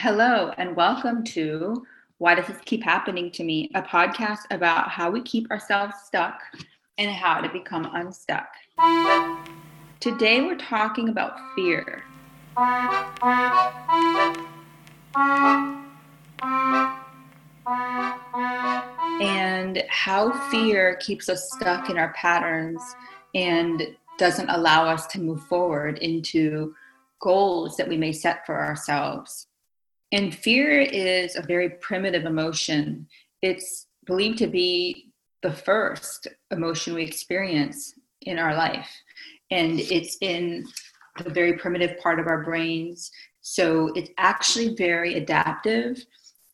[0.00, 1.84] Hello, and welcome to
[2.18, 3.68] Why Does This Keep Happening to Me?
[3.74, 6.40] a podcast about how we keep ourselves stuck
[6.98, 8.46] and how to become unstuck.
[9.98, 12.04] Today, we're talking about fear.
[19.20, 22.80] And how fear keeps us stuck in our patterns
[23.34, 23.82] and
[24.16, 26.72] doesn't allow us to move forward into
[27.18, 29.47] goals that we may set for ourselves.
[30.12, 33.06] And fear is a very primitive emotion.
[33.42, 38.90] It's believed to be the first emotion we experience in our life.
[39.50, 40.66] And it's in
[41.22, 43.10] the very primitive part of our brains.
[43.40, 46.04] So it's actually very adaptive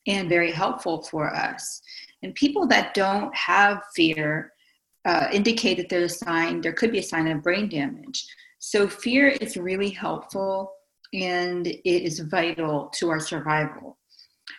[0.07, 1.81] and very helpful for us.
[2.23, 4.53] And people that don't have fear
[5.05, 8.25] uh, indicate that there's a sign, there could be a sign of brain damage.
[8.59, 10.74] So fear is really helpful
[11.15, 13.97] and it is vital to our survival.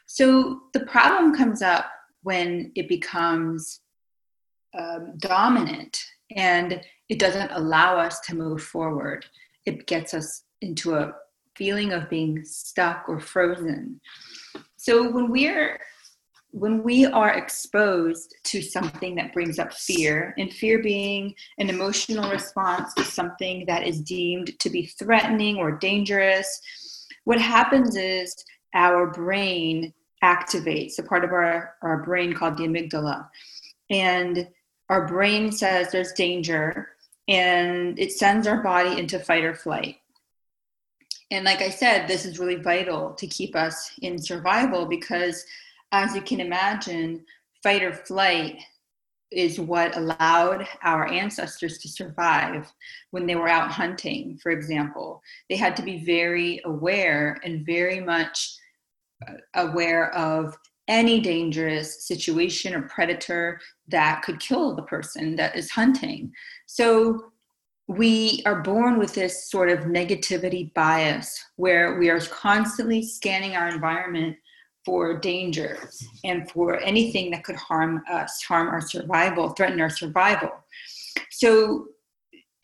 [0.06, 1.90] So the problem comes up
[2.22, 3.80] when it becomes
[4.76, 5.98] um, dominant
[6.34, 9.26] and it doesn't allow us to move forward.
[9.64, 11.12] It gets us into a
[11.54, 14.00] feeling of being stuck or frozen.
[14.76, 15.78] So when we're
[16.56, 22.30] when we are exposed to something that brings up fear, and fear being an emotional
[22.30, 28.34] response to something that is deemed to be threatening or dangerous, what happens is
[28.72, 29.92] our brain
[30.24, 33.28] activates a part of our, our brain called the amygdala.
[33.90, 34.48] And
[34.88, 36.88] our brain says there's danger,
[37.28, 39.96] and it sends our body into fight or flight.
[41.30, 45.44] And like I said, this is really vital to keep us in survival because
[45.92, 47.24] as you can imagine,
[47.62, 48.60] fight or flight
[49.32, 52.72] is what allowed our ancestors to survive
[53.10, 55.20] when they were out hunting, for example.
[55.50, 58.56] They had to be very aware and very much
[59.26, 60.56] uh, aware of
[60.88, 66.32] any dangerous situation or predator that could kill the person that is hunting.
[66.66, 67.32] So
[67.88, 73.68] we are born with this sort of negativity bias where we are constantly scanning our
[73.68, 74.36] environment
[74.86, 75.90] for danger
[76.24, 80.50] and for anything that could harm us, harm our survival, threaten our survival.
[81.32, 81.88] So,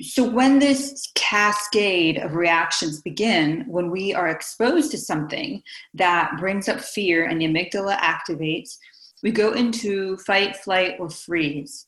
[0.00, 5.62] so when this cascade of reactions begin, when we are exposed to something
[5.94, 8.78] that brings up fear and the amygdala activates,
[9.24, 11.86] we go into fight, flight, or freeze.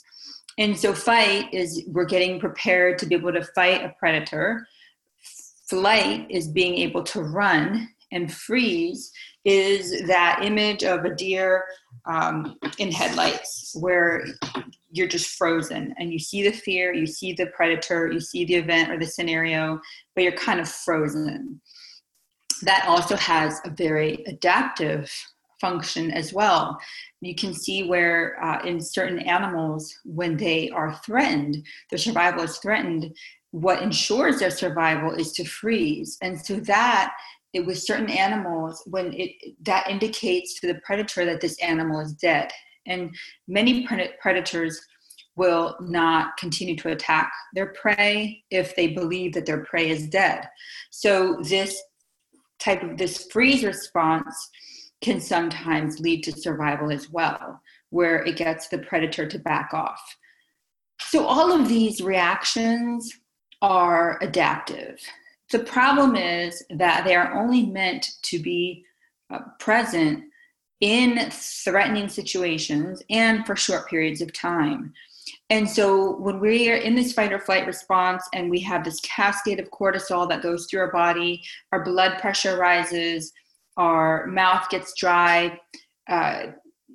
[0.59, 4.67] And so, fight is we're getting prepared to be able to fight a predator.
[5.69, 9.13] Flight is being able to run, and freeze
[9.45, 11.65] is that image of a deer
[12.07, 14.25] um, in headlights where
[14.91, 18.55] you're just frozen and you see the fear, you see the predator, you see the
[18.55, 19.81] event or the scenario,
[20.15, 21.61] but you're kind of frozen.
[22.63, 25.11] That also has a very adaptive
[25.61, 26.79] function as well.
[27.21, 32.59] You can see where uh, in certain animals, when they are threatened, their survival is
[32.59, 33.15] threatened,
[33.51, 36.19] what ensures their survival is to freeze.
[36.23, 37.15] And so that
[37.55, 39.31] it with certain animals when it
[39.63, 42.51] that indicates to the predator that this animal is dead.
[42.87, 43.15] And
[43.49, 43.87] many
[44.21, 44.79] predators
[45.37, 50.47] will not continue to attack their prey if they believe that their prey is dead.
[50.91, 51.81] So this
[52.61, 54.51] type of this freeze response
[55.01, 57.61] can sometimes lead to survival as well
[57.91, 60.01] where it gets the predator to back off.
[61.01, 63.13] So all of these reactions
[63.63, 64.99] are adaptive
[65.55, 68.85] the problem is that they are only meant to be
[69.33, 70.25] uh, present
[70.81, 74.93] in threatening situations and for short periods of time.
[75.51, 78.99] And so when we are in this fight or flight response and we have this
[79.03, 83.33] cascade of cortisol that goes through our body, our blood pressure rises,
[83.77, 85.57] our mouth gets dry,
[86.09, 86.47] uh,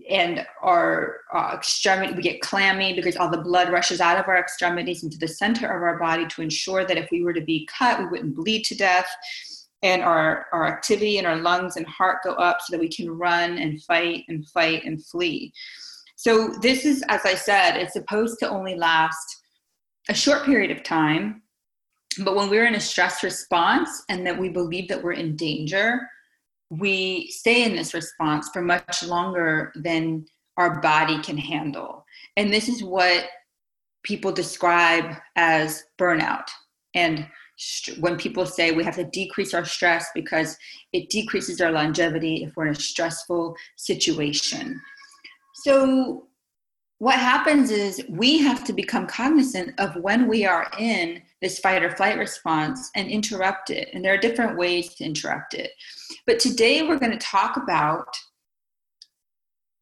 [0.09, 4.37] and our uh, extremity we get clammy because all the blood rushes out of our
[4.37, 7.67] extremities into the center of our body to ensure that if we were to be
[7.71, 9.09] cut we wouldn't bleed to death.
[9.81, 13.09] And our, our activity in our lungs and heart go up so that we can
[13.09, 15.53] run and fight and fight and flee.
[16.17, 19.37] So this is as i said it's supposed to only last
[20.09, 21.43] a short period of time
[22.25, 26.01] but when we're in a stress response and that we believe that we're in danger
[26.69, 30.25] we stay in this response for much longer than
[30.57, 32.05] our body can handle.
[32.37, 33.25] And this is what
[34.03, 36.47] people describe as burnout.
[36.93, 37.27] And
[37.99, 40.57] when people say we have to decrease our stress because
[40.93, 44.79] it decreases our longevity if we're in a stressful situation.
[45.55, 46.27] So,
[46.99, 51.83] what happens is we have to become cognizant of when we are in this fight
[51.83, 53.89] or flight response and interrupt it.
[53.93, 55.71] And there are different ways to interrupt it.
[56.25, 58.07] But today we're going to talk about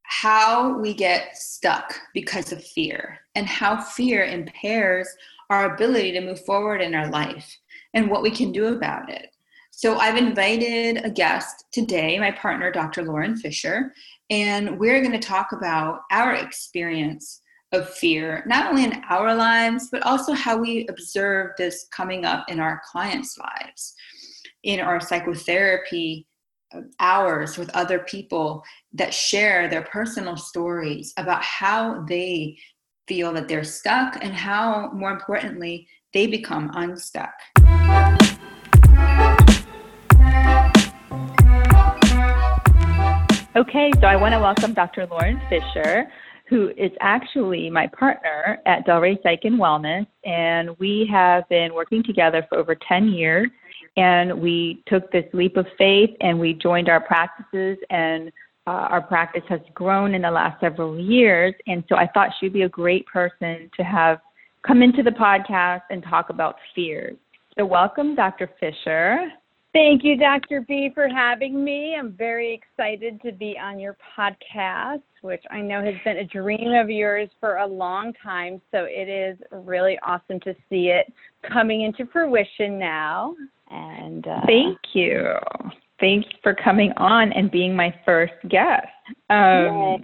[0.04, 5.08] how we get stuck because of fear and how fear impairs
[5.50, 7.56] our ability to move forward in our life
[7.94, 9.28] and what we can do about it.
[9.70, 13.04] So, I've invited a guest today, my partner, Dr.
[13.04, 13.92] Lauren Fisher,
[14.28, 17.42] and we're going to talk about our experience
[17.72, 22.48] of fear, not only in our lives, but also how we observe this coming up
[22.48, 23.94] in our clients' lives,
[24.62, 26.26] in our psychotherapy
[26.74, 28.62] uh, hours with other people
[28.92, 32.56] that share their personal stories about how they
[33.06, 37.34] feel that they're stuck and how, more importantly, they become unstuck.
[43.56, 45.06] Okay, so I want to welcome Dr.
[45.06, 46.06] Lauren Fisher,
[46.48, 52.02] who is actually my partner at Delray Psych and Wellness, and we have been working
[52.02, 53.48] together for over 10 years
[53.98, 58.30] and we took this leap of faith and we joined our practices and
[58.66, 62.52] uh, our practice has grown in the last several years and so i thought she'd
[62.52, 64.18] be a great person to have
[64.66, 67.16] come into the podcast and talk about fears.
[67.56, 69.28] So welcome dr fisher
[69.74, 70.64] Thank you, Dr.
[70.66, 71.94] B, for having me.
[71.94, 76.72] I'm very excited to be on your podcast, which I know has been a dream
[76.72, 78.62] of yours for a long time.
[78.70, 81.12] So it is really awesome to see it
[81.52, 83.36] coming into fruition now.
[83.70, 85.34] And uh, thank you.
[86.00, 88.86] Thanks for coming on and being my first guest.
[89.28, 90.02] Um,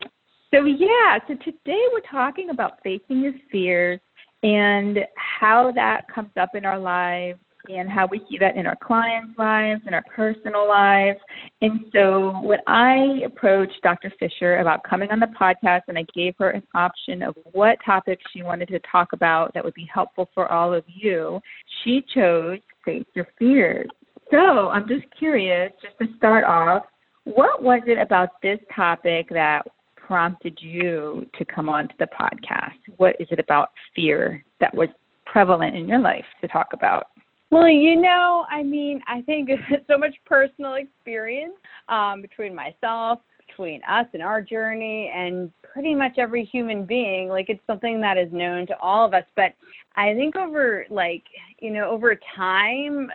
[0.52, 4.00] so, yeah, so today we're talking about facing your fears
[4.42, 7.38] and how that comes up in our lives
[7.68, 11.18] and how we see that in our clients' lives and our personal lives.
[11.62, 14.12] And so when I approached Dr.
[14.18, 18.22] Fisher about coming on the podcast and I gave her an option of what topics
[18.32, 21.40] she wanted to talk about that would be helpful for all of you,
[21.82, 23.88] she chose Face Your Fears.
[24.30, 26.84] So I'm just curious, just to start off,
[27.24, 29.62] what was it about this topic that
[29.96, 32.74] prompted you to come on to the podcast?
[32.98, 34.88] What is it about fear that was
[35.24, 37.06] prevalent in your life to talk about?
[37.54, 39.48] Well, you know, I mean, I think
[39.88, 41.54] so much personal experience
[41.88, 47.28] um, between myself, between us and our journey, and pretty much every human being.
[47.28, 49.22] Like, it's something that is known to all of us.
[49.36, 49.54] But
[49.94, 51.22] I think over, like,
[51.60, 53.08] you know, over time,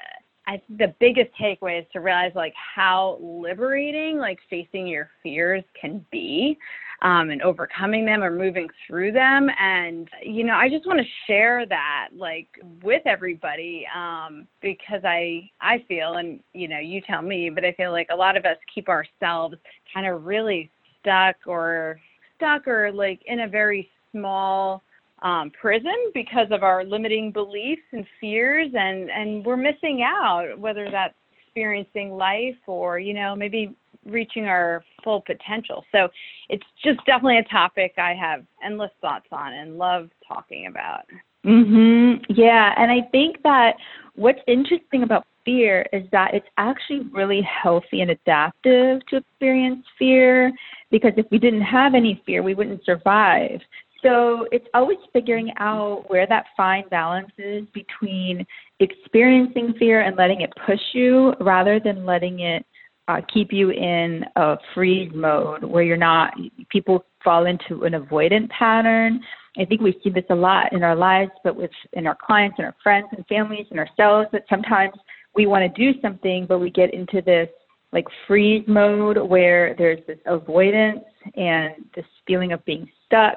[0.50, 6.04] I the biggest takeaway is to realize like how liberating like facing your fears can
[6.12, 6.58] be
[7.02, 9.50] um, and overcoming them or moving through them.
[9.60, 12.48] And, you know, I just want to share that like
[12.84, 17.72] with everybody um, because I, I feel, and, you know, you tell me, but I
[17.74, 19.56] feel like a lot of us keep ourselves
[19.94, 20.70] kind of really
[21.00, 22.00] stuck or
[22.36, 24.82] stuck or like in a very small
[25.22, 30.90] um, prison because of our limiting beliefs and fears and and we're missing out whether
[30.92, 33.76] that's experiencing life or you know maybe
[34.06, 35.84] reaching our full potential.
[35.92, 36.08] So
[36.48, 41.02] it's just definitely a topic I have endless thoughts on and love talking about.
[41.46, 42.26] Mhm.
[42.30, 43.78] Yeah, and I think that
[44.16, 50.52] what's interesting about fear is that it's actually really healthy and adaptive to experience fear
[50.92, 53.62] because if we didn't have any fear, we wouldn't survive.
[54.02, 58.46] So it's always figuring out where that fine balance is between
[58.80, 62.66] experiencing fear and letting it push you rather than letting it
[63.10, 66.34] uh, keep you in a freeze mode where you're not,
[66.70, 69.20] people fall into an avoidant pattern.
[69.58, 72.56] I think we see this a lot in our lives, but with in our clients
[72.60, 74.94] and our friends and families and ourselves that sometimes
[75.34, 77.50] we want to do something, but we get into this
[77.92, 81.04] like freeze mode where there's this avoidance
[81.36, 83.36] and this feeling of being stuck.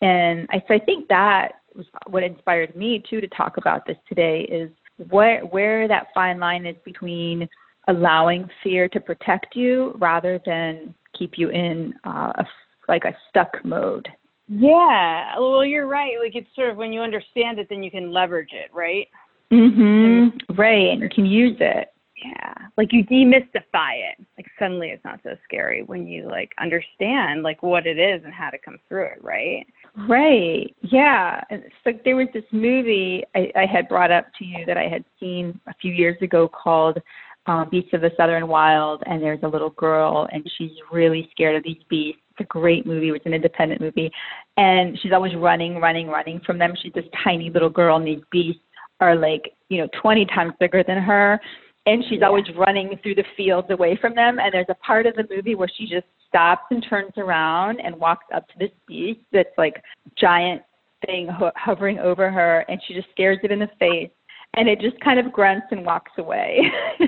[0.00, 3.96] And I, so I think that was what inspired me too to talk about this
[4.08, 4.70] today is
[5.08, 7.48] where where that fine line is between
[7.88, 12.44] allowing fear to protect you rather than keep you in uh, a,
[12.88, 14.08] like a stuck mode.
[14.48, 16.14] Yeah, well, you're right.
[16.22, 19.06] Like it's sort of when you understand it, then you can leverage it, right?
[19.52, 20.54] Mm-hmm.
[20.54, 21.92] Right, and you can use it.
[22.24, 24.26] Yeah, like you demystify it.
[24.36, 28.32] Like suddenly, it's not so scary when you like understand like what it is and
[28.32, 29.66] how to come through it, right?
[30.08, 30.74] Right.
[30.82, 31.40] Yeah.
[31.84, 35.04] So there was this movie I, I had brought up to you that I had
[35.18, 36.98] seen a few years ago called
[37.46, 41.56] uh, Beasts of the Southern Wild, and there's a little girl, and she's really scared
[41.56, 42.20] of these beasts.
[42.32, 43.08] It's a great movie.
[43.08, 44.10] It's an independent movie,
[44.56, 46.74] and she's always running, running, running from them.
[46.80, 48.62] She's this tiny little girl, and these beasts
[49.00, 51.40] are like, you know, 20 times bigger than her,
[51.86, 52.26] and she's yeah.
[52.26, 54.38] always running through the fields away from them.
[54.38, 57.96] And there's a part of the movie where she just stops and turns around and
[57.96, 59.82] walks up to this beast that's like
[60.16, 60.62] giant
[61.06, 64.10] thing ho- hovering over her, and she just stares it in the face
[64.54, 66.60] and it just kind of grunts and walks away.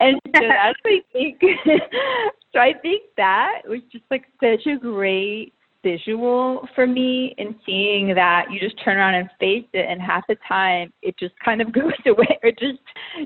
[0.00, 1.40] and so that's I think
[2.52, 5.53] so I think that was just like such a great
[5.84, 10.26] visual for me in seeing that you just turn around and face it and half
[10.26, 12.80] the time it just kind of goes away or just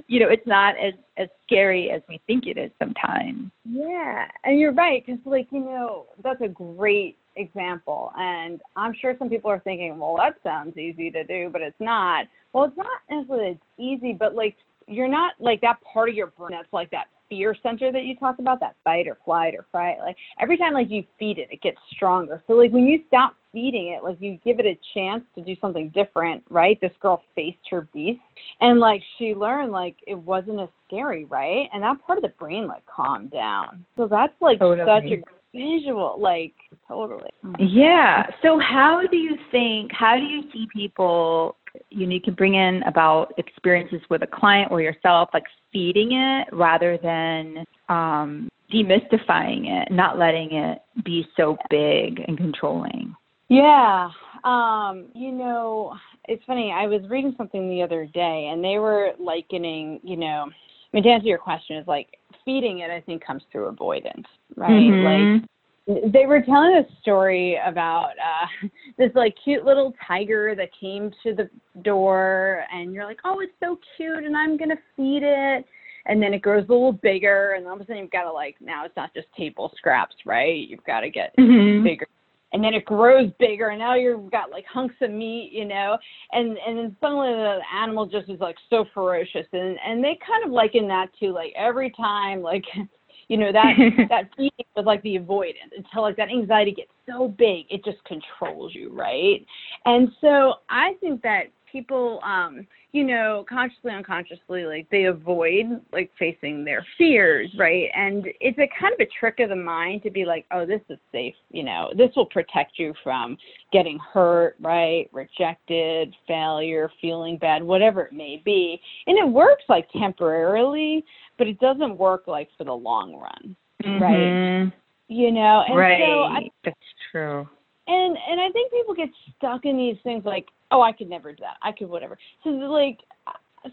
[0.08, 3.50] you know it's not as as scary as we think it is sometimes.
[3.64, 9.14] Yeah and you're right because like you know that's a great example and i'm sure
[9.16, 12.26] some people are thinking well that sounds easy to do but it's not.
[12.52, 14.56] Well it's not it's easy but like
[14.88, 18.16] you're not like that part of your brain that's like that fear center that you
[18.16, 21.48] talk about, that fight or flight or fright, like every time like you feed it,
[21.50, 22.42] it gets stronger.
[22.46, 25.54] So like when you stop feeding it, like you give it a chance to do
[25.60, 26.78] something different, right?
[26.80, 28.20] This girl faced her beast
[28.60, 31.68] and like she learned like it wasn't as scary, right?
[31.72, 33.84] And that part of the brain like calmed down.
[33.96, 34.86] So that's like totally.
[34.86, 36.52] such a visual like
[36.86, 38.32] totally yeah mm-hmm.
[38.42, 41.56] so how do you think how do you see people
[41.90, 46.12] you know you can bring in about experiences with a client or yourself like feeding
[46.12, 53.14] it rather than um, demystifying it not letting it be so big and controlling.
[53.48, 54.10] Yeah.
[54.44, 55.94] Um, you know
[56.28, 60.46] it's funny i was reading something the other day and they were likening you know
[60.46, 62.06] i mean to answer your question is like
[62.44, 64.70] feeding it i think comes through avoidance right?
[64.70, 65.34] Mm-hmm.
[65.34, 65.48] like
[65.88, 68.68] they were telling a story about uh
[68.98, 71.48] this like cute little tiger that came to the
[71.82, 75.64] door and you're like oh it's so cute and i'm gonna feed it.
[76.06, 78.32] And then it grows a little bigger and all of a sudden you've got to
[78.32, 80.66] like now it's not just table scraps right?
[80.68, 81.84] You've got to get mm-hmm.
[81.84, 82.06] bigger.
[82.54, 85.98] And then it grows bigger and now you've got like hunks of meat you know?
[86.32, 90.44] And and then suddenly the animal just is like so ferocious and and they kind
[90.46, 92.64] of liken that to like every time like
[93.28, 93.74] you know that
[94.08, 97.98] that feeling was like the avoidance until like that anxiety gets so big it just
[98.04, 99.44] controls you right?
[99.84, 106.10] And so i think that people um you know consciously unconsciously like they avoid like
[106.18, 110.10] facing their fears right and it's a kind of a trick of the mind to
[110.10, 113.36] be like oh this is safe you know this will protect you from
[113.72, 119.88] getting hurt right rejected failure feeling bad whatever it may be and it works like
[119.92, 121.04] temporarily
[121.38, 124.02] but it doesn't work like for the long run, mm-hmm.
[124.02, 124.72] right?
[125.06, 126.00] You know, and right.
[126.00, 126.76] so I, that's
[127.10, 127.48] true.
[127.88, 131.32] And and I think people get stuck in these things like, oh, I could never
[131.32, 131.56] do that.
[131.62, 132.18] I could whatever.
[132.44, 132.98] So like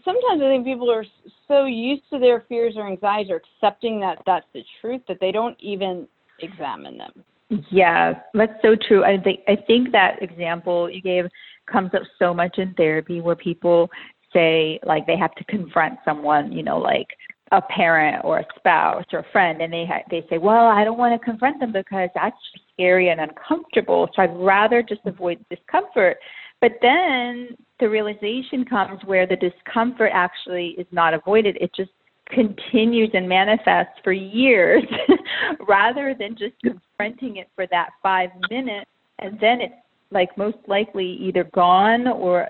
[0.04, 1.04] sometimes I think people are
[1.46, 5.32] so used to their fears or anxieties or accepting that that's the truth that they
[5.32, 6.08] don't even
[6.40, 7.24] examine them.
[7.70, 9.04] Yeah, that's so true.
[9.04, 11.26] I think I think that example you gave
[11.70, 13.90] comes up so much in therapy where people
[14.32, 17.08] say like they have to confront someone, you know, like
[17.52, 20.84] a parent or a spouse or a friend and they ha- they say, "Well, I
[20.84, 22.36] don't want to confront them because that's
[22.76, 26.18] scary and uncomfortable, so I'd rather just avoid discomfort."
[26.60, 31.58] But then the realization comes where the discomfort actually is not avoided.
[31.60, 31.90] It just
[32.30, 34.82] continues and manifests for years
[35.68, 39.74] rather than just confronting it for that 5 minutes and then it's
[40.10, 42.48] like most likely either gone or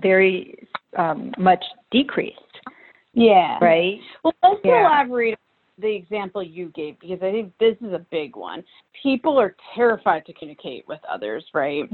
[0.00, 0.58] very
[0.96, 2.38] um, much decreased.
[3.14, 3.58] Yeah.
[3.60, 3.98] Right?
[4.24, 4.80] Well, let's yeah.
[4.80, 5.38] elaborate
[5.80, 8.64] the example you gave because I think this is a big one.
[9.02, 11.84] People are terrified to communicate with others, right?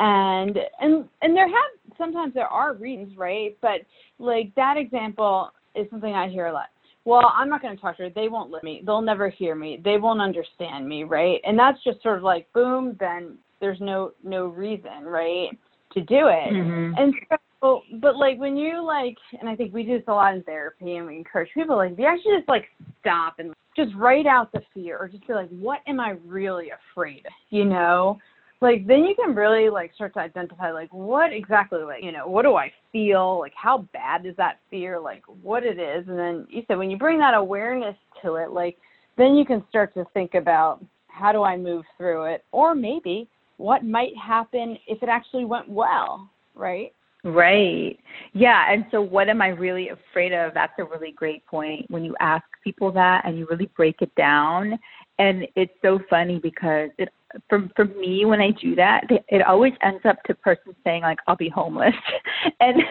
[0.00, 3.56] And and and there have sometimes there are reasons, right?
[3.60, 3.80] But
[4.18, 6.66] like that example is something I hear a lot.
[7.04, 8.10] Well, I'm not going to talk to her.
[8.10, 8.82] They won't let me.
[8.84, 9.80] They'll never hear me.
[9.84, 11.40] They won't understand me, right?
[11.44, 12.96] And that's just sort of like boom.
[12.98, 15.50] Then there's no no reason, right,
[15.92, 16.52] to do it.
[16.52, 16.92] Mm-hmm.
[16.96, 20.12] And so well, but like when you like, and I think we do this a
[20.12, 22.66] lot in therapy, and we encourage people like, you actually just like
[23.00, 26.68] stop and just write out the fear, or just be like, what am I really
[26.92, 27.24] afraid?
[27.24, 27.32] Of?
[27.48, 28.18] You know,
[28.60, 32.28] like then you can really like start to identify like what exactly like you know
[32.28, 36.18] what do I feel like how bad is that fear like what it is, and
[36.18, 38.76] then you said when you bring that awareness to it, like
[39.16, 43.26] then you can start to think about how do I move through it, or maybe
[43.56, 46.92] what might happen if it actually went well, right?
[47.24, 47.98] Right.
[48.34, 48.70] Yeah.
[48.70, 50.52] And so, what am I really afraid of?
[50.52, 54.14] That's a really great point when you ask people that and you really break it
[54.14, 54.78] down.
[55.18, 57.08] And it's so funny because it,
[57.48, 61.18] for for me, when I do that, it always ends up to person saying like,
[61.26, 61.94] "I'll be homeless,"
[62.60, 62.82] and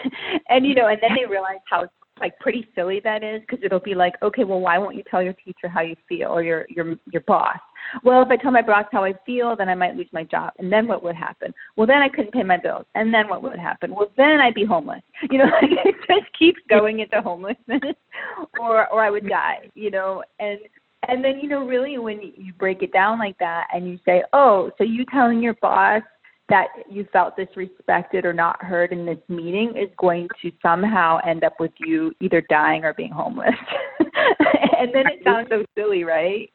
[0.50, 1.88] and you know, and then they realize how
[2.20, 5.22] like pretty silly that is because it'll be like, okay, well, why won't you tell
[5.22, 7.58] your teacher how you feel or your your your boss?
[8.04, 10.54] Well, if I tell my boss how I feel, then I might lose my job,
[10.58, 11.54] and then what would happen?
[11.76, 13.94] Well, then I couldn't pay my bills, and then what would happen?
[13.94, 15.02] Well, then I'd be homeless.
[15.32, 17.96] You know, like it just keeps going into homelessness,
[18.60, 19.70] or or I would die.
[19.74, 20.60] You know, and
[21.08, 24.24] and then you know, really, when you break it down like that, and you say,
[24.34, 26.04] oh, so you telling your boss
[26.54, 31.44] that you felt disrespected or not heard in this meeting is going to somehow end
[31.44, 33.56] up with you either dying or being homeless.
[34.00, 36.52] and then it sounds so silly, right?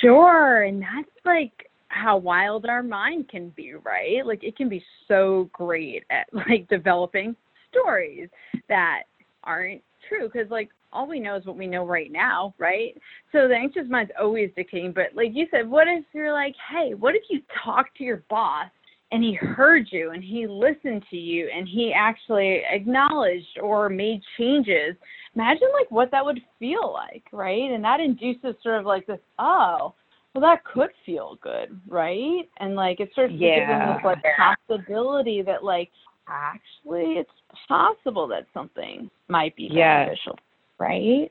[0.00, 0.64] sure.
[0.64, 4.26] And that's like how wild our mind can be, right?
[4.26, 7.36] Like it can be so great at like developing
[7.70, 8.28] stories
[8.68, 9.02] that
[9.44, 13.00] aren't true because like all we know is what we know right now, right?
[13.30, 14.90] So the anxious mind's always dictating.
[14.92, 18.24] But like you said, what if you're like, hey, what if you talk to your
[18.28, 18.66] boss
[19.10, 24.20] and he heard you and he listened to you and he actually acknowledged or made
[24.36, 24.96] changes?
[25.34, 27.70] Imagine like what that would feel like, right?
[27.70, 29.94] And that induces sort of like this, oh,
[30.34, 32.48] well that could feel good, right?
[32.60, 33.54] And like it starts yeah.
[33.54, 35.90] to give them this like possibility that like
[36.28, 37.30] actually it's
[37.66, 40.38] possible that something might be beneficial,
[40.78, 41.30] right?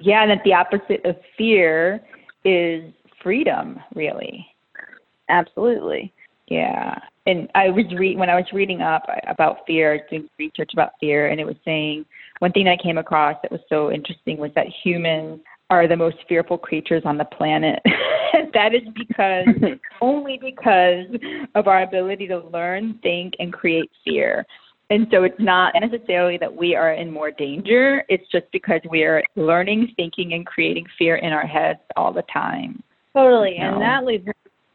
[0.00, 2.00] Yeah, and that the opposite of fear
[2.44, 2.92] is
[3.22, 4.46] freedom, really.
[5.28, 6.12] Absolutely.
[6.48, 6.98] Yeah.
[7.26, 11.28] And I was re- when I was reading up about fear, doing research about fear,
[11.28, 12.06] and it was saying
[12.38, 15.40] one thing I came across that was so interesting was that humans
[15.70, 17.80] are the most fearful creatures on the planet.
[18.54, 19.46] that is because
[20.00, 21.06] only because
[21.54, 24.46] of our ability to learn, think, and create fear.
[24.90, 28.04] And so it's not necessarily that we are in more danger.
[28.08, 32.24] It's just because we are learning, thinking, and creating fear in our heads all the
[32.32, 32.82] time.
[33.14, 33.56] Totally.
[33.56, 34.26] And that leads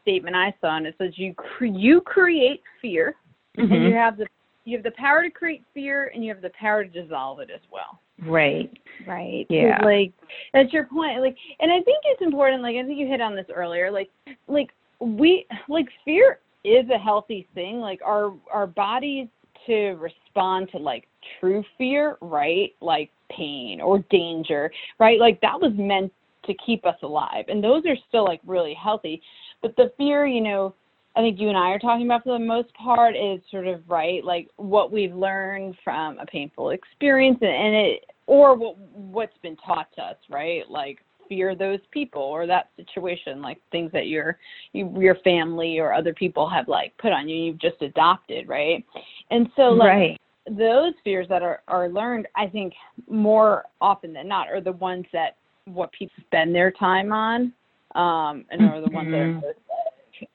[0.04, 3.16] statement I saw, and it says you cre- you create fear,
[3.58, 3.72] mm-hmm.
[3.72, 4.26] and you have the
[4.64, 7.50] you have the power to create fear, and you have the power to dissolve it
[7.52, 8.00] as well.
[8.22, 8.70] Right.
[9.06, 9.46] Right.
[9.48, 9.78] Yeah.
[9.84, 10.12] Like
[10.52, 11.20] that's your point.
[11.20, 12.62] Like, and I think it's important.
[12.62, 13.90] Like, I think you hit on this earlier.
[13.90, 14.10] Like,
[14.46, 14.70] like
[15.00, 17.80] we like fear is a healthy thing.
[17.80, 19.28] Like our our bodies
[19.66, 21.06] to respond to like
[21.40, 22.72] true fear, right?
[22.80, 25.18] Like pain or danger, right?
[25.18, 26.12] Like that was meant
[26.46, 27.44] to keep us alive.
[27.48, 29.22] And those are still like really healthy.
[29.62, 30.74] But the fear, you know,
[31.16, 33.82] I think you and I are talking about for the most part is sort of
[33.88, 39.36] right, like what we've learned from a painful experience and, and it or what what's
[39.42, 40.68] been taught to us, right?
[40.68, 40.98] Like
[41.28, 44.38] fear those people or that situation, like things that your
[44.72, 48.84] your family or other people have like put on you, you've just adopted, right?
[49.30, 50.20] And so like right.
[50.50, 52.72] those fears that are are learned, I think
[53.08, 57.52] more often than not are the ones that what people spend their time on,
[57.94, 59.40] um, and are the ones that are mm-hmm.
[59.40, 59.58] most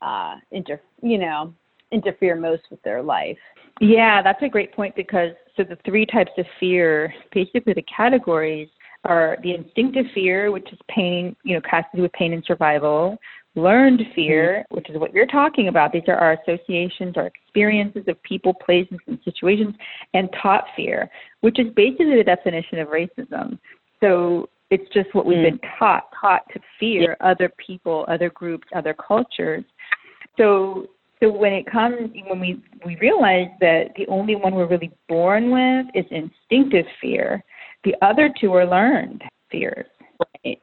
[0.01, 1.53] uh, inter, you know,
[1.91, 3.37] interfere most with their life.
[3.81, 8.69] Yeah, that's a great point because so the three types of fear, basically the categories
[9.05, 12.43] are the instinctive fear, which is pain, you know, has to do with pain and
[12.45, 13.17] survival.
[13.55, 14.75] Learned fear, mm-hmm.
[14.75, 15.91] which is what you're talking about.
[15.91, 19.75] These are our associations, our experiences of people, places, and situations,
[20.13, 21.09] and taught fear,
[21.41, 23.57] which is basically the definition of racism.
[24.01, 25.51] So it's just what we've mm.
[25.51, 27.27] been taught, taught to fear yeah.
[27.27, 29.63] other people, other groups, other cultures.
[30.37, 30.87] So
[31.21, 35.51] so when it comes when we we realize that the only one we're really born
[35.51, 37.43] with is instinctive fear,
[37.83, 39.85] the other two are learned fears.
[40.45, 40.61] Right.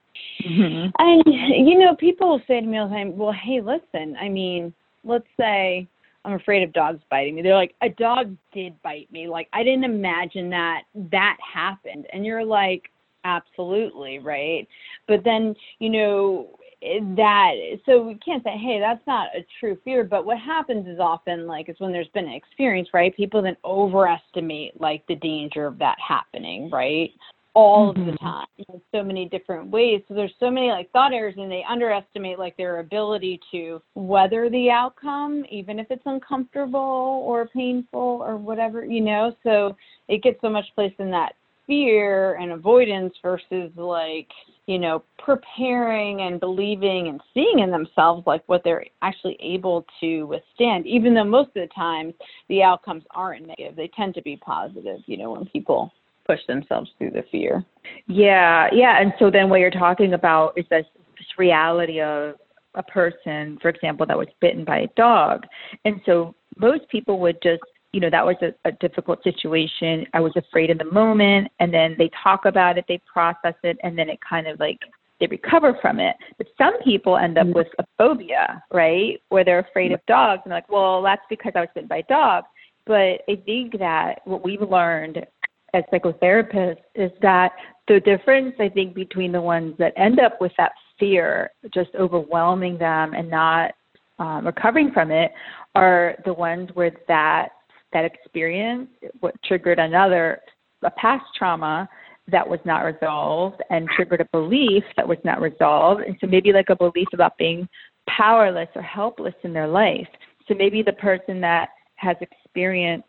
[0.48, 0.90] Mm-hmm.
[0.98, 4.16] And you know, people say to me all the time, "Well, hey, listen.
[4.20, 4.72] I mean,
[5.04, 5.86] let's say
[6.26, 7.42] I'm afraid of dogs biting me.
[7.42, 9.28] They're like, a dog did bite me.
[9.28, 12.06] Like, I didn't imagine that that happened.
[12.12, 12.90] And you're like,
[13.26, 14.66] absolutely, right?
[15.08, 17.52] But then, you know, that
[17.86, 21.46] so we can't say hey that's not a true fear but what happens is often
[21.46, 25.78] like is when there's been an experience right people then overestimate like the danger of
[25.78, 27.10] that happening right
[27.54, 28.00] all mm-hmm.
[28.00, 28.26] of the mm-hmm.
[28.26, 31.64] time in so many different ways so there's so many like thought errors and they
[31.68, 38.36] underestimate like their ability to weather the outcome even if it's uncomfortable or painful or
[38.36, 39.74] whatever you know so
[40.08, 41.32] it gets so much place in that
[41.66, 44.29] fear and avoidance versus like
[44.66, 50.24] you know preparing and believing and seeing in themselves like what they're actually able to
[50.24, 52.14] withstand even though most of the times
[52.48, 53.76] the outcomes aren't negative.
[53.76, 55.92] They tend to be positive you know when people
[56.26, 57.64] push themselves through the fear.
[58.07, 60.87] Yeah yeah and so then what you're talking about is this,
[61.18, 62.35] this reality of
[62.74, 65.44] a person for example that was bitten by a dog.
[65.85, 67.62] And so most people would just
[67.96, 70.04] you know, that was a, a difficult situation.
[70.12, 73.78] I was afraid in the moment, and then they talk about it, they process it,
[73.82, 74.78] and then it kind of like
[75.18, 76.14] they recover from it.
[76.37, 77.56] But some people end up mm-hmm.
[77.56, 79.18] with a phobia, right?
[79.30, 82.48] Where they're afraid of dogs and like, well, that's because I was bitten by dogs.
[82.85, 85.24] But I think that what we've learned
[85.72, 87.52] as psychotherapists is that
[87.88, 92.76] the difference I think between the ones that end up with that fear just overwhelming
[92.76, 93.72] them and not
[94.18, 95.32] um, recovering from it
[95.74, 97.48] are the ones where that
[97.96, 100.40] that experience what triggered another
[100.82, 101.88] a past trauma
[102.28, 106.52] that was not resolved and triggered a belief that was not resolved and so maybe
[106.52, 107.66] like a belief about being
[108.06, 110.09] powerless or helpless in their life
[110.46, 113.09] So maybe the person that has experienced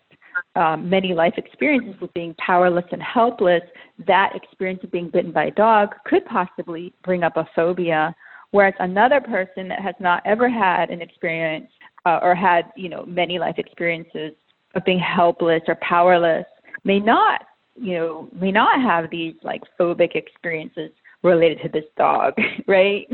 [0.56, 3.64] um, many life experiences with being powerless and helpless,
[4.08, 8.16] that experience of being bitten by a dog could possibly bring up a phobia.
[8.52, 11.68] Whereas another person that has not ever had an experience
[12.06, 14.32] uh, or had, you know, many life experiences
[14.76, 16.46] of being helpless or powerless
[16.84, 17.42] may not,
[17.76, 20.92] you know, may not have these like phobic experiences
[21.24, 22.34] related to this dog,
[22.68, 23.08] right?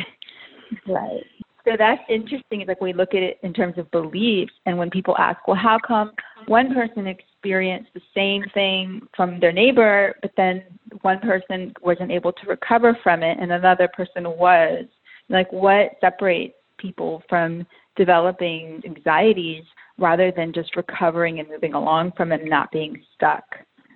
[0.87, 1.23] Right.
[1.65, 2.61] So that's interesting.
[2.61, 5.57] Is like we look at it in terms of beliefs, and when people ask, well,
[5.57, 6.11] how come
[6.47, 10.63] one person experienced the same thing from their neighbor, but then
[11.01, 14.85] one person wasn't able to recover from it, and another person was?
[15.29, 19.63] Like, what separates people from developing anxieties
[19.97, 23.43] rather than just recovering and moving along from it and not being stuck?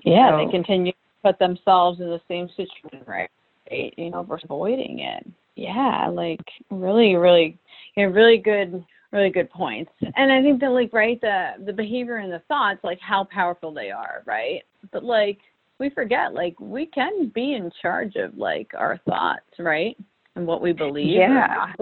[0.03, 3.29] Yeah, So- they continue to put themselves in the same situation, right?
[3.69, 5.25] You know, versus avoiding it.
[5.55, 7.57] Yeah, like really, really,
[7.95, 9.91] you know, really good, really good points.
[10.15, 13.73] And I think that like right, the the behavior and the thoughts, like how powerful
[13.73, 14.61] they are, right?
[14.91, 15.39] But like
[15.79, 19.97] we forget, like we can be in charge of like our thoughts, right?
[20.35, 21.07] And what we believe.
[21.07, 21.73] Yeah.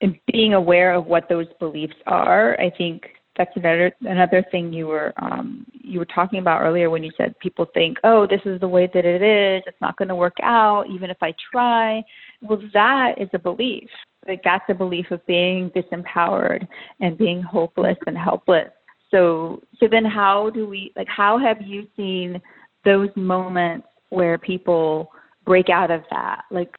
[0.00, 3.02] And being aware of what those beliefs are, I think
[3.36, 7.38] that's another another thing you were um, you were talking about earlier when you said
[7.38, 9.62] people think, oh, this is the way that it is.
[9.66, 12.02] It's not going to work out, even if I try.
[12.42, 13.88] Well, that is a belief.
[14.28, 16.66] Like that's a belief of being disempowered
[17.00, 18.68] and being hopeless and helpless.
[19.10, 22.40] So so then how do we like how have you seen
[22.84, 25.10] those moments where people
[25.46, 26.42] break out of that?
[26.50, 26.74] Like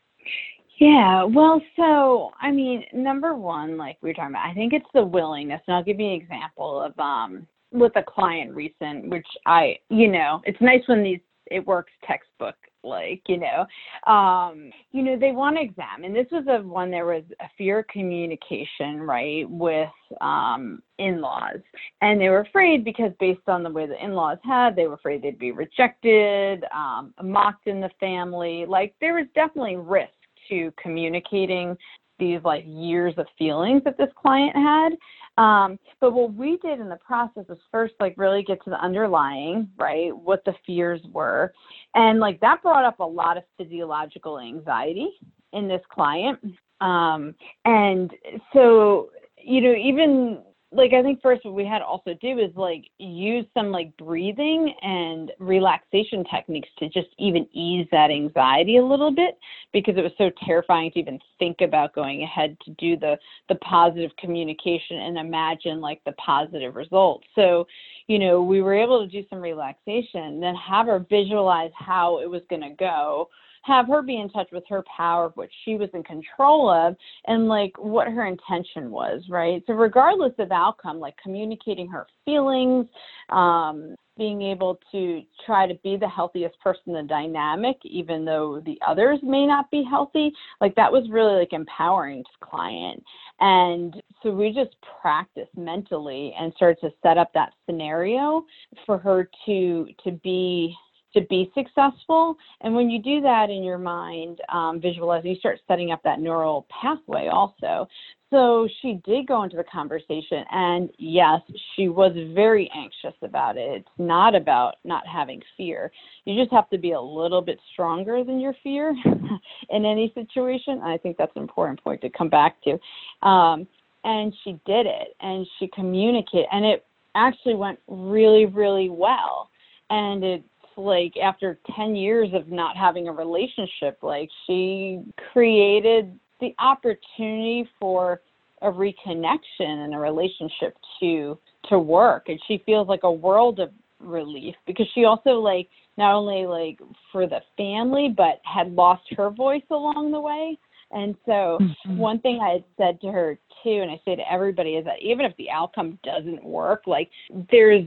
[0.82, 4.84] Yeah, well, so I mean, number one, like we were talking about, I think it's
[4.96, 9.28] the willingness, and I'll give you an example of um with a client recent, which
[9.46, 11.20] I, you know, it's nice when these
[11.52, 16.13] it works textbook like, you know, um, you know, they want to examine.
[16.13, 19.89] This was a one there was a fear of communication, right, with
[20.20, 21.60] um in-laws,
[22.02, 25.22] and they were afraid because based on the way the in-laws had, they were afraid
[25.22, 28.65] they'd be rejected, um, mocked in the family.
[28.67, 30.10] Like there was definitely risk
[30.50, 31.78] to communicating
[32.20, 34.92] these like years of feelings that this client had.
[35.38, 38.80] Um, but what we did in the process was first like really get to the
[38.80, 41.52] underlying, right, what the fears were.
[41.96, 45.10] And like that brought up a lot of physiological anxiety
[45.54, 46.40] in this client.
[46.80, 47.34] Um,
[47.66, 48.12] and
[48.54, 52.86] so, you know, even like I think first what we had also do is like
[52.98, 59.12] use some like breathing and relaxation techniques to just even ease that anxiety a little
[59.12, 59.38] bit
[59.74, 63.18] because it was so terrifying to even think about going ahead to do the
[63.50, 67.26] the positive communication and imagine like the positive results.
[67.36, 67.68] So,
[68.08, 72.30] you know, we were able to do some relaxation, then have her visualize how it
[72.30, 73.30] was going to go
[73.63, 76.95] have her be in touch with her power of what she was in control of
[77.28, 79.63] and like what her intention was right?
[79.67, 82.88] So regardless of outcome like communicating her feelings
[83.30, 88.62] um being able to try to be the healthiest person in the dynamic even though
[88.65, 93.04] the others may not be healthy like that was really like empowering to the client.
[93.39, 98.45] And so we just practiced mentally and started to set up that scenario
[98.86, 100.76] for her to to be
[101.13, 102.38] to be successful.
[102.62, 106.19] And when you do that in your mind, um, visualizing, you start setting up that
[106.19, 107.88] neural pathway also.
[108.30, 111.41] So she did go into the conversation, and yes,
[111.76, 113.82] she was very anxious about it.
[113.82, 115.91] It's not about not having fear.
[116.24, 118.95] You just have to be a little bit stronger than your fear
[119.69, 120.80] in any situation.
[120.82, 123.28] I think that's an important point to come back to.
[123.28, 123.67] Um,
[124.06, 129.50] and she did it, and she communicated, and it actually went really, really well.
[129.89, 130.43] And it
[130.78, 138.22] like after 10 years of not having a relationship like she created the opportunity for
[138.62, 141.38] a reconnection and a relationship to
[141.70, 146.14] to work and she feels like a world of relief because she also like not
[146.14, 146.80] only like
[147.12, 150.58] for the family but had lost her voice along the way
[150.92, 151.98] and so Mhm.
[151.98, 155.02] one thing I had said to her too, and I say to everybody, is that
[155.02, 157.10] even if the outcome doesn't work, like
[157.50, 157.86] there's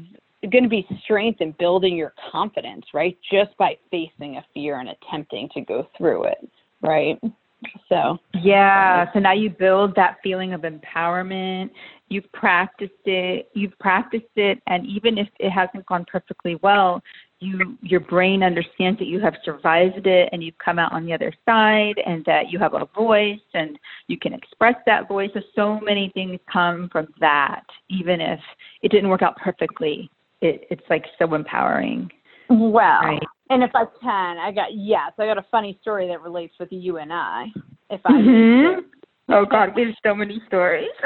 [0.50, 3.16] going to be strength in building your confidence, right?
[3.30, 6.50] Just by facing a fear and attempting to go through it,
[6.82, 7.18] right?
[7.88, 9.12] So, Yeah.
[9.12, 11.70] So now you build that feeling of empowerment.
[12.08, 13.48] You've practiced it.
[13.54, 17.02] You've practiced it, and even if it hasn't gone perfectly well,
[17.40, 21.12] you your brain understands that you have survived it, and you've come out on the
[21.12, 23.78] other side, and that you have a voice, and
[24.08, 25.30] you can express that voice.
[25.34, 28.40] So so many things come from that, even if
[28.82, 30.10] it didn't work out perfectly.
[30.44, 32.10] It, it's like so empowering.
[32.50, 33.22] well, Right.
[33.50, 36.68] and if I can, I got yes, I got a funny story that relates with
[36.70, 37.46] you and I.
[37.90, 38.84] If I Mhm.
[39.30, 40.90] Oh God, we have so many stories.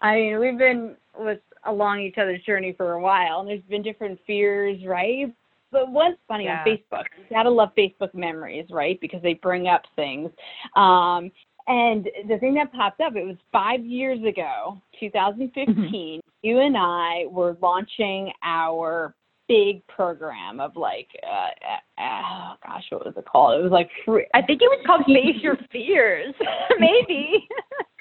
[0.00, 3.82] I mean, we've been with along each other's journey for a while, and there's been
[3.82, 5.32] different fears, right?
[5.72, 6.60] But what's funny yeah.
[6.60, 9.00] on Facebook, you gotta love Facebook memories, right?
[9.00, 10.30] Because they bring up things.
[10.76, 11.32] Um,
[11.66, 15.66] and the thing that popped up, it was five years ago, 2015.
[15.66, 16.20] Mm-hmm.
[16.42, 19.14] You and I were launching our
[19.48, 23.60] big program of like, uh, uh, oh gosh, what was it called?
[23.60, 26.34] It was like, free, I think it was called Face Your Fears,
[26.78, 27.46] maybe.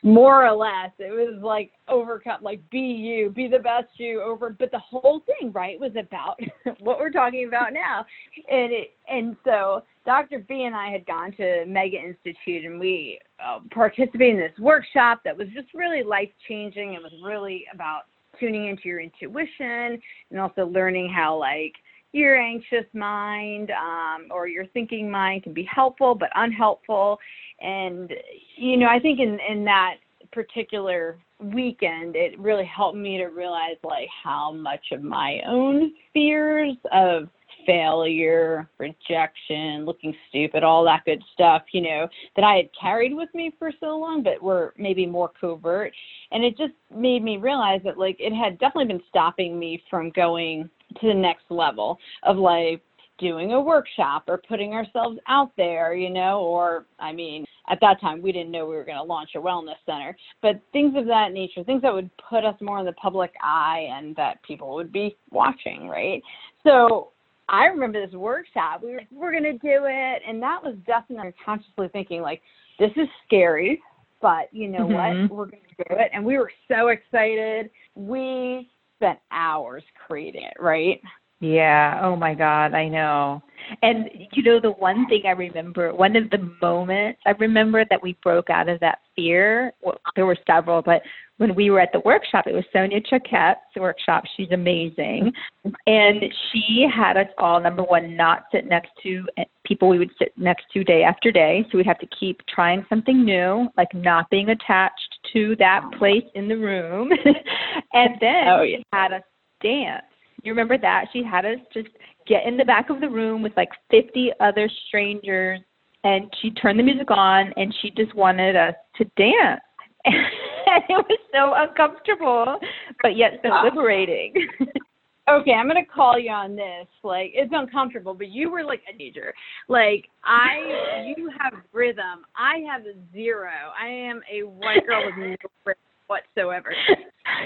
[0.03, 4.49] More or less, it was like overcome, like be you, be the best you over.
[4.49, 6.39] But the whole thing, right, was about
[6.79, 8.05] what we're talking about now,
[8.49, 10.39] and it, and so Dr.
[10.39, 15.21] B and I had gone to Omega Institute, and we uh, participated in this workshop
[15.23, 16.93] that was just really life changing.
[16.93, 18.03] It was really about
[18.39, 21.73] tuning into your intuition and also learning how like
[22.13, 27.19] your anxious mind um, or your thinking mind can be helpful but unhelpful.
[27.61, 28.11] And
[28.57, 29.95] you know, I think in in that
[30.31, 36.75] particular weekend, it really helped me to realize like how much of my own fears
[36.91, 37.29] of
[37.65, 43.29] failure, rejection, looking stupid, all that good stuff, you know, that I had carried with
[43.33, 45.93] me for so long, but were maybe more covert.
[46.31, 50.11] And it just made me realize that, like, it had definitely been stopping me from
[50.11, 50.69] going
[51.01, 52.81] to the next level of like
[53.21, 58.01] doing a workshop or putting ourselves out there, you know, or I mean, at that
[58.01, 61.05] time we didn't know we were going to launch a wellness center, but things of
[61.05, 64.73] that nature, things that would put us more in the public eye and that people
[64.73, 66.21] would be watching, right?
[66.63, 67.11] So
[67.47, 68.81] I remember this workshop.
[68.83, 72.41] We were we're gonna do it, and that was definitely consciously thinking like,
[72.79, 73.81] this is scary,
[74.21, 75.27] but you know mm-hmm.
[75.27, 75.37] what?
[75.37, 77.69] We're gonna do it, and we were so excited.
[77.95, 78.69] We
[79.01, 81.01] spent hours creating it, right?
[81.39, 81.99] Yeah.
[82.03, 83.41] Oh my God, I know.
[83.81, 88.01] And you know, the one thing I remember, one of the moments I remember that
[88.01, 89.73] we broke out of that fear.
[89.81, 91.01] Well, there were several, but
[91.37, 94.23] when we were at the workshop, it was Sonia Choquette's workshop.
[94.37, 95.31] She's amazing.
[95.65, 95.69] Mm-hmm.
[95.87, 99.25] And she had us all, number one, not sit next to
[99.71, 101.65] people we would sit next to day after day.
[101.71, 106.25] So we'd have to keep trying something new, like not being attached to that place
[106.35, 107.09] in the room.
[107.93, 108.77] and then oh, yeah.
[108.77, 109.21] she had us
[109.63, 110.03] dance.
[110.43, 111.05] You remember that?
[111.13, 111.87] She had us just
[112.27, 115.59] get in the back of the room with like 50 other strangers
[116.03, 119.61] and she turned the music on and she just wanted us to dance
[120.05, 122.57] and it was so uncomfortable,
[123.03, 123.63] but yet so ah.
[123.63, 124.33] liberating.
[125.39, 126.87] okay, I'm gonna call you on this.
[127.03, 129.33] Like, it's uncomfortable, but you were like a teacher.
[129.67, 132.25] Like, I, you have rhythm.
[132.35, 133.51] I have a zero.
[133.79, 136.73] I am a white girl with no rhythm whatsoever.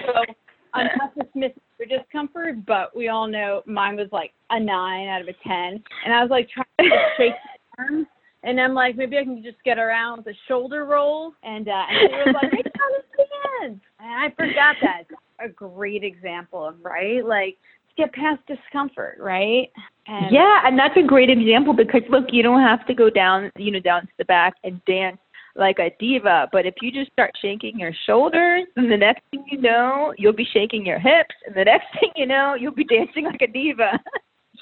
[0.05, 0.33] So,
[0.73, 5.27] unconscious miss your discomfort, but we all know mine was like a nine out of
[5.27, 7.33] a ten, and I was like trying to shake
[7.77, 8.07] arms
[8.45, 11.33] and I'm like, maybe I can just get around with a shoulder roll.
[11.41, 13.81] And, uh, and she was like, I understand.
[13.99, 15.03] And I forgot that.
[15.43, 17.25] A great example of, right?
[17.25, 17.57] Like,
[17.97, 19.69] get past discomfort, right?
[20.07, 23.51] And yeah, and that's a great example because look, you don't have to go down,
[23.57, 25.17] you know, down to the back and dance
[25.55, 26.49] like a diva.
[26.51, 30.33] But if you just start shaking your shoulders, then the next thing you know, you'll
[30.33, 33.47] be shaking your hips, and the next thing you know, you'll be dancing like a
[33.47, 33.99] diva.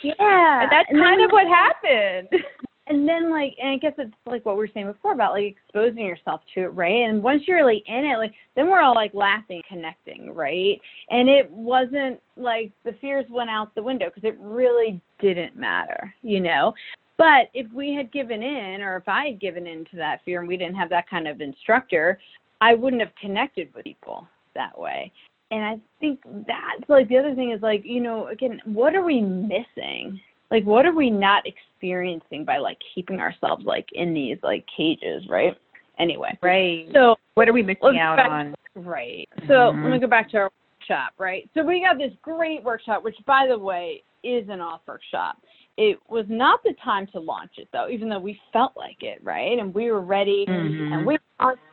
[0.04, 2.28] Yeah, and that's and kind then, of what happened
[2.88, 5.46] and then like and i guess it's like what we were saying before about like
[5.46, 7.08] exposing yourself to it right?
[7.08, 10.80] And once you're like in it like then we're all like laughing connecting right?
[11.10, 16.14] And it wasn't like the fears went out the window because it really didn't matter
[16.22, 16.74] you know?
[17.18, 20.40] But if we had given in or if i had given in to that fear
[20.40, 22.20] and we didn't have that kind of instructor
[22.62, 25.12] i wouldn't have connected with people that way.
[25.52, 29.04] And i think that's like the other thing is like you know again what are
[29.04, 30.20] we missing
[30.54, 35.24] like what are we not experiencing by like keeping ourselves like in these like cages,
[35.28, 35.58] right?
[36.00, 36.38] Anyway.
[36.42, 36.88] Right.
[36.94, 38.56] So what are we missing out back, on?
[38.76, 39.28] Right.
[39.48, 39.84] So mm-hmm.
[39.84, 41.50] let me go back to our workshop, right?
[41.56, 45.42] So we got this great workshop, which by the way is an off workshop.
[45.76, 49.20] It was not the time to launch it though, even though we felt like it,
[49.24, 49.58] right?
[49.58, 50.94] And we were ready mm-hmm.
[50.94, 51.18] and we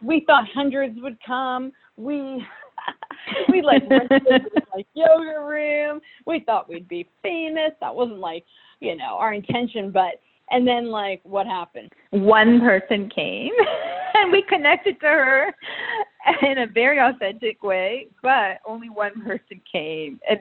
[0.02, 1.70] we thought hundreds would come.
[1.98, 2.42] We
[3.48, 3.82] we like
[4.74, 6.00] like yoga room.
[6.26, 7.72] We thought we'd be famous.
[7.80, 8.44] That wasn't like
[8.80, 11.90] you know, our intention, but and then like what happened?
[12.10, 13.52] One person came
[14.14, 15.54] and we connected to her
[16.42, 20.18] in a very authentic way, but only one person came.
[20.28, 20.40] And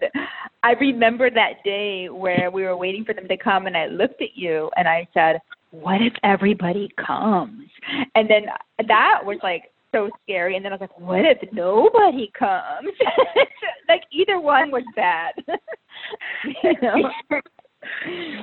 [0.64, 4.22] I remember that day where we were waiting for them to come and I looked
[4.22, 5.40] at you and I said,
[5.72, 7.70] What if everybody comes?
[8.16, 8.46] And then
[8.88, 10.56] that was like so scary.
[10.56, 12.96] And then I was like, what if nobody comes?
[13.90, 15.34] like either one was bad.
[16.64, 17.10] you know?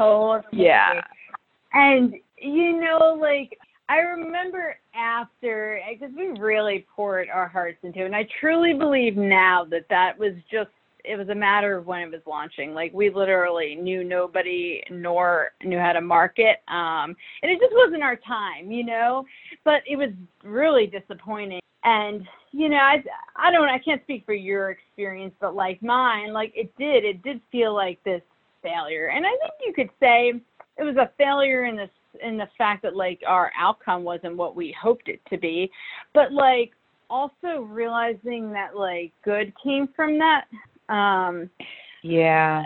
[0.00, 1.00] Oh yeah.
[1.72, 3.56] And you know, like
[3.88, 9.16] I remember after, because we really poured our hearts into it, and I truly believe
[9.16, 10.70] now that that was just,
[11.06, 12.74] it was a matter of when it was launching.
[12.74, 16.62] Like, we literally knew nobody nor knew how to market.
[16.68, 19.24] Um, and it just wasn't our time, you know?
[19.64, 20.10] But it was
[20.42, 21.60] really disappointing.
[21.84, 23.02] And, you know, I,
[23.36, 27.22] I don't, I can't speak for your experience, but like mine, like it did, it
[27.22, 28.22] did feel like this
[28.62, 29.08] failure.
[29.08, 30.32] And I think you could say
[30.76, 31.90] it was a failure in this
[32.22, 35.70] in the fact that like our outcome wasn't what we hoped it to be,
[36.14, 36.72] but like
[37.10, 40.46] also realizing that like good came from that.
[40.88, 41.51] Um
[42.03, 42.62] yeah.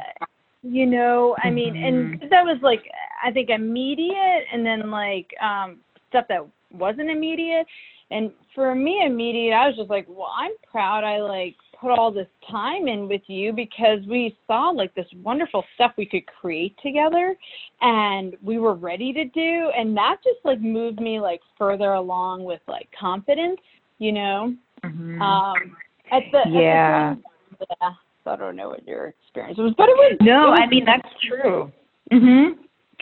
[0.63, 2.23] You know, I mean, mm-hmm.
[2.23, 2.83] and that was like
[3.25, 5.79] I think immediate and then like um
[6.09, 7.67] stuff that wasn't immediate.
[8.11, 12.11] And for me immediate, I was just like, well, I'm proud I like put all
[12.13, 16.77] this time in with you because we saw like this wonderful stuff we could create
[16.83, 17.35] together
[17.81, 22.45] and we were ready to do and that just like moved me like further along
[22.45, 23.61] with like confidence
[23.99, 24.55] you know
[24.85, 25.23] mm-hmm.
[25.23, 25.77] um
[26.13, 27.15] at the yeah
[27.53, 27.91] at the time, yeah
[28.27, 30.85] i don't know what your experience was but it was no it was, i mean
[30.85, 31.71] that's true.
[32.13, 32.53] Mhm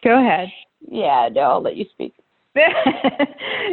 [0.04, 0.48] go ahead.
[0.80, 2.14] Yeah no i'll let you speak.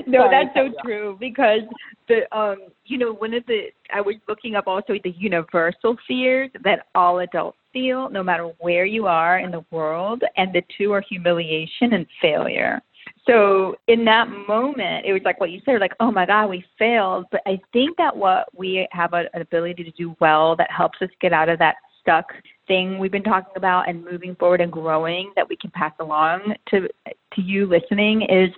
[0.08, 1.62] No, Sorry, that's so true because
[2.10, 6.52] the um you know one of the I was looking up also the universal fears
[6.64, 10.92] that all adults feel no matter where you are in the world and the two
[10.92, 12.82] are humiliation and failure.
[13.28, 16.64] So in that moment, it was like what you said, like, oh my God, we
[16.78, 17.26] failed.
[17.32, 21.00] But I think that what we have a, an ability to do well that helps
[21.02, 22.32] us get out of that stuck
[22.68, 26.54] thing we've been talking about and moving forward and growing that we can pass along
[26.70, 26.88] to
[27.34, 28.50] to you listening is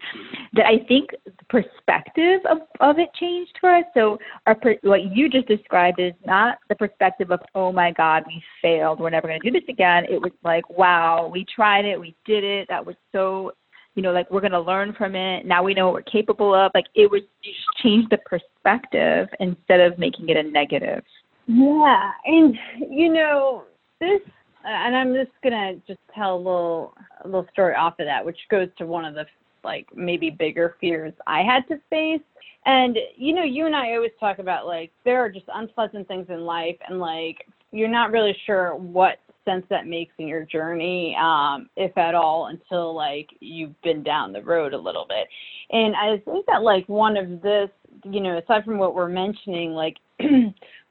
[0.53, 3.85] that I think the perspective of, of it changed for us.
[3.93, 8.41] So our what you just described is not the perspective of oh my god we
[8.61, 10.05] failed we're never going to do this again.
[10.09, 13.51] It was like wow we tried it we did it that was so
[13.97, 16.53] you know like we're going to learn from it now we know what we're capable
[16.53, 17.11] of like it
[17.43, 21.03] just change the perspective instead of making it a negative.
[21.47, 22.55] Yeah, and
[22.89, 23.63] you know
[23.99, 24.19] this,
[24.65, 28.37] and I'm just gonna just tell a little a little story off of that, which
[28.51, 29.25] goes to one of the
[29.63, 32.21] like maybe bigger fears I had to face.
[32.65, 36.27] And you know, you and I always talk about like there are just unpleasant things
[36.29, 41.15] in life, and like you're not really sure what sense that makes in your journey,
[41.19, 45.27] um, if at all, until like you've been down the road a little bit.
[45.71, 47.69] And I think that like one of this,
[48.03, 49.97] you know, aside from what we're mentioning, like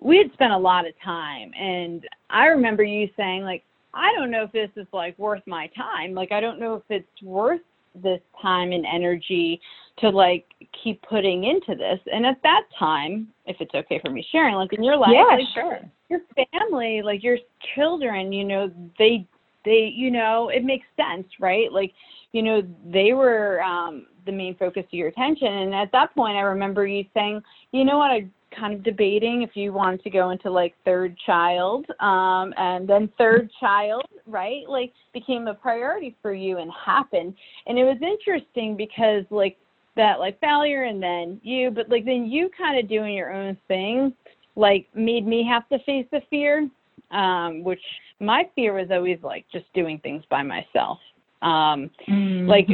[0.01, 3.62] we had spent a lot of time and I remember you saying like
[3.95, 6.12] I don't know if this is like worth my time.
[6.12, 7.62] Like I don't know if it's worth
[7.95, 9.61] this time and energy
[9.99, 10.45] to like
[10.83, 11.99] keep putting into this.
[12.13, 15.37] And at that time, if it's okay for me sharing, like in your life, yeah,
[15.37, 15.81] like, sure.
[16.09, 16.21] Your
[16.53, 17.39] family, like your
[17.75, 19.27] children, you know, they
[19.65, 21.73] they you know, it makes sense, right?
[21.73, 21.93] Like,
[22.33, 25.49] you know, they were um the main focus of your attention.
[25.49, 28.27] And at that point I remember you saying, you know what, I
[28.59, 33.11] kind of debating if you wanted to go into like third child um and then
[33.19, 37.35] third child right like became a priority for you and happened
[37.67, 39.59] and it was interesting because like
[39.97, 43.57] that like failure and then you but like then you kind of doing your own
[43.67, 44.13] thing
[44.55, 46.69] like made me have to face the fear
[47.11, 47.81] um which
[48.21, 50.99] my fear was always like just doing things by myself
[51.43, 52.47] um mm-hmm.
[52.47, 52.69] like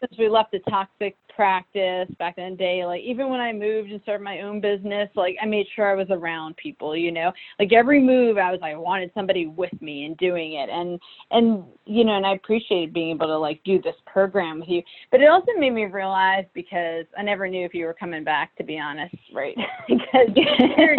[0.00, 3.90] since we left the toxic practice back in the day like even when i moved
[3.90, 7.32] and started my own business like i made sure i was around people you know?
[7.58, 10.68] Like every move i was like i wanted somebody with me and doing it.
[10.68, 10.98] And
[11.30, 14.82] and you know and i appreciated being able to like do this program with you.
[15.10, 18.56] But it also made me realize because i never knew if you were coming back
[18.56, 19.56] to be honest right?
[19.88, 20.96] Because you're,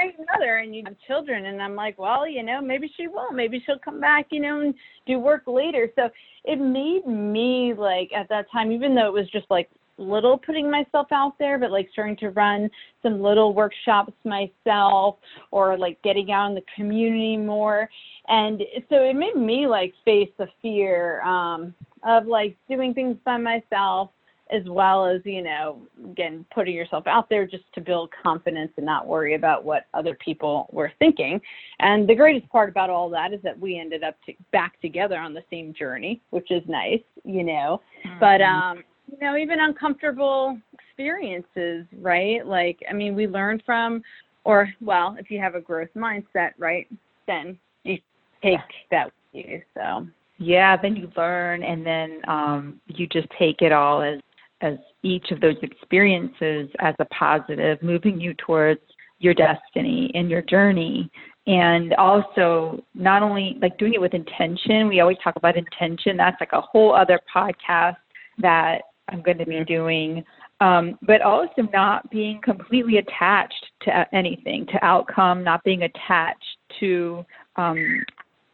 [0.00, 1.46] great mother and you have children.
[1.46, 3.36] And i'm like well you know maybe she won't.
[3.36, 4.74] Maybe she'll come back you know and
[5.06, 5.90] do work later.
[5.96, 6.08] So
[6.44, 10.70] it made me like at that time even though it was just like little putting
[10.70, 12.70] myself out there, but like starting to run
[13.02, 15.16] some little workshops myself
[15.50, 17.88] or like getting out in the community more.
[18.28, 23.36] And so it made me like face the fear um, of like doing things by
[23.36, 24.10] myself
[24.50, 28.86] as well as, you know, again, putting yourself out there just to build confidence and
[28.86, 31.40] not worry about what other people were thinking.
[31.78, 35.18] And the greatest part about all that is that we ended up to, back together
[35.18, 37.80] on the same journey, which is nice, you know.
[38.04, 38.20] Mm-hmm.
[38.20, 42.46] But um you know, even uncomfortable experiences, right?
[42.46, 44.02] Like, I mean, we learn from,
[44.44, 46.86] or, well, if you have a growth mindset, right,
[47.26, 47.98] then you
[48.42, 48.60] take
[48.90, 49.62] that with you.
[49.74, 50.06] So,
[50.38, 54.20] yeah, then you learn and then um, you just take it all as,
[54.60, 58.80] as each of those experiences as a positive, moving you towards
[59.18, 61.10] your destiny and your journey
[61.46, 66.36] and also not only like doing it with intention we always talk about intention that's
[66.40, 67.96] like a whole other podcast
[68.40, 68.80] that
[69.10, 70.24] I'm going to be doing,
[70.60, 77.24] um, but also not being completely attached to anything, to outcome, not being attached to
[77.56, 78.04] um,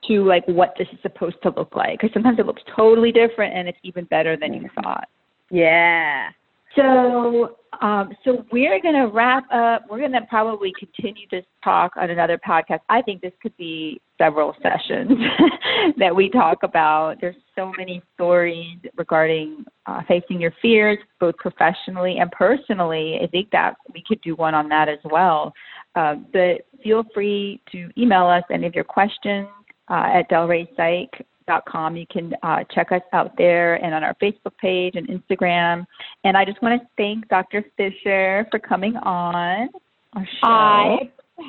[0.08, 2.00] to like what this is supposed to look like.
[2.00, 5.08] Because sometimes it looks totally different, and it's even better than you thought.
[5.50, 6.30] Yeah.
[6.76, 9.84] So, um, so we're going to wrap up.
[9.88, 12.80] We're going to probably continue this talk on another podcast.
[12.90, 15.10] I think this could be several sessions
[15.98, 17.16] that we talk about.
[17.20, 23.20] There's so many stories regarding uh, facing your fears, both professionally and personally.
[23.22, 25.52] I think that we could do one on that as well.
[25.94, 29.48] Uh, but feel free to email us any of your questions
[29.88, 31.26] uh, at Delray Psych
[31.66, 31.96] com.
[31.96, 35.86] You can uh, check us out there and on our Facebook page and Instagram.
[36.24, 37.64] And I just want to thank Dr.
[37.76, 39.68] Fisher for coming on
[40.14, 40.28] our show.
[40.42, 40.96] Hi,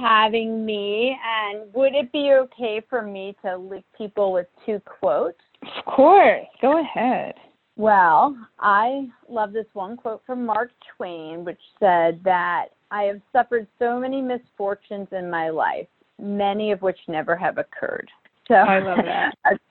[0.01, 1.17] having me.
[1.25, 5.39] And would it be okay for me to leave people with two quotes?
[5.63, 6.45] Of course.
[6.61, 7.33] Go ahead.
[7.75, 13.67] Well, I love this one quote from Mark Twain, which said that I have suffered
[13.77, 15.87] so many misfortunes in my life,
[16.19, 18.09] many of which never have occurred.
[18.47, 19.59] So I love that.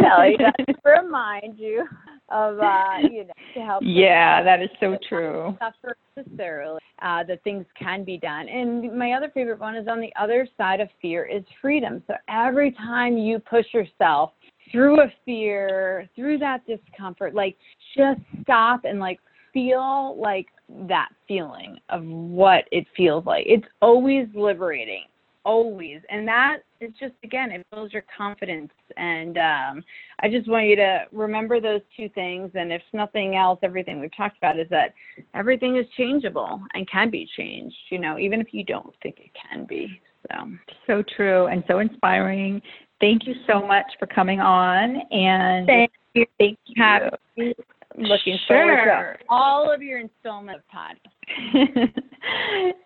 [0.00, 1.86] tell you to remind you
[2.30, 5.56] of uh you know to help yeah that is so true.
[5.58, 8.48] suffer necessarily uh that things can be done.
[8.48, 12.02] And my other favorite one is on the other side of fear is freedom.
[12.06, 14.32] So every time you push yourself
[14.72, 17.56] through a fear through that discomfort like
[17.96, 19.20] just stop and like
[19.52, 20.46] feel like
[20.88, 23.44] that feeling of what it feels like.
[23.46, 25.04] It's always liberating
[25.44, 26.00] always.
[26.10, 28.70] And that is just again it builds your confidence.
[28.96, 29.84] And um,
[30.20, 32.50] i just want you to remember those two things.
[32.54, 34.94] And if nothing else everything we've talked about is that
[35.34, 39.30] everything is changeable and can be changed you know even if you don't think it
[39.50, 40.00] can be.
[40.30, 40.48] So.
[40.86, 42.62] So true and so inspiring.
[43.00, 46.26] Thank you so much for coming on and thank you.
[46.38, 47.52] thank you.
[47.96, 48.56] Looking sure.
[48.56, 51.13] forward to all of your installment of podcasts.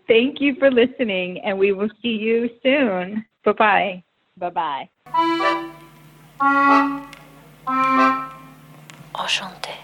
[0.08, 3.24] Thank you for listening, and we will see you soon.
[3.44, 4.04] Bye bye.
[4.36, 4.88] Bye bye.
[9.14, 9.74] Enchanté.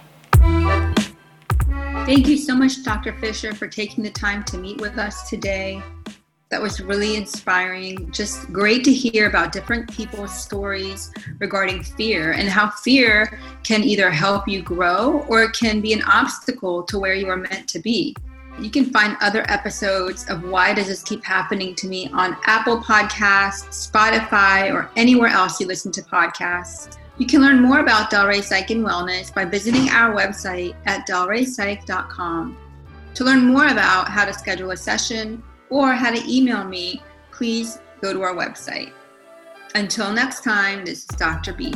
[2.07, 3.15] Thank you so much, Dr.
[3.15, 5.83] Fisher, for taking the time to meet with us today.
[6.51, 8.11] That was really inspiring.
[8.13, 14.11] Just great to hear about different people's stories regarding fear and how fear can either
[14.11, 17.79] help you grow or it can be an obstacle to where you are meant to
[17.81, 18.15] be.
[18.59, 22.79] You can find other episodes of Why Does This Keep Happening to Me on Apple
[22.79, 26.97] Podcasts, Spotify, or anywhere else you listen to podcasts.
[27.19, 32.57] You can learn more about Delray Psych and Wellness by visiting our website at delraypsych.com.
[33.15, 37.03] To learn more about how to schedule a session or how to email me,
[37.33, 38.93] please go to our website.
[39.75, 41.53] Until next time, this is Dr.
[41.53, 41.75] B.